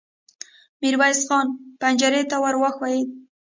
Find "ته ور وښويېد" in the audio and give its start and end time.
2.29-3.09